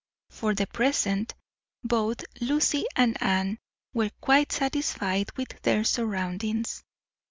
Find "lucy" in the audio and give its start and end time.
2.41-2.85